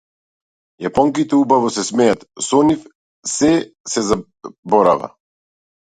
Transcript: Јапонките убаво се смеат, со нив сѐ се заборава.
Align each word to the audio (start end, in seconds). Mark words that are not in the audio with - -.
Јапонките 0.85 1.37
убаво 1.41 1.69
се 1.77 1.85
смеат, 1.91 2.25
со 2.49 2.63
нив 2.73 2.89
сѐ 3.37 3.71
се 3.97 4.09
заборава. 4.13 5.17